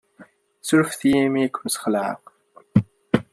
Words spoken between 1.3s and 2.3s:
ay ken-sxelɛeɣ.